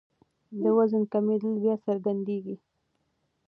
د 0.61 0.63
وزن 0.77 1.03
کمېدل 1.13 1.53
بیا 1.63 1.75
څرګندېږي. 1.85 2.55